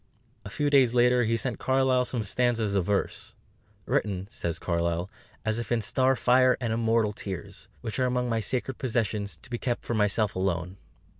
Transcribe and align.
A 0.43 0.49
few 0.49 0.71
days 0.71 0.95
later 0.95 1.25
he 1.25 1.37
sent 1.37 1.59
Carlyle 1.59 2.05
some 2.05 2.23
stanzas 2.23 2.73
of 2.73 2.85
verse, 2.87 3.35
"written," 3.85 4.27
says 4.31 4.57
Carlyle, 4.57 5.11
"as 5.45 5.59
if 5.59 5.71
in 5.71 5.79
star 5.79 6.15
fire 6.15 6.57
and 6.59 6.73
immortal 6.73 7.13
tears; 7.13 7.67
which 7.81 7.99
are 7.99 8.07
among 8.07 8.27
my 8.27 8.39
sacred 8.39 8.79
possessions, 8.79 9.37
to 9.43 9.49
be 9.51 9.59
kept 9.59 9.85
for 9.85 9.93
myself 9.93 10.33
alone." 10.33 10.77